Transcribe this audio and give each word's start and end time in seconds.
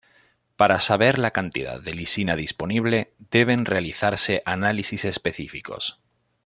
Para 0.55 0.79
saber 0.79 1.19
la 1.19 1.29
cantidad 1.29 1.79
de 1.79 1.93
lisina 1.93 2.35
disponible 2.35 3.13
deben 3.29 3.65
realizarse 3.65 4.41
análisis 4.47 5.05
específicos. 5.05 5.99